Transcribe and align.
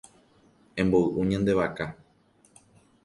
Emboy'u 0.81 1.21
ñande 1.29 1.53
vaka. 1.59 1.85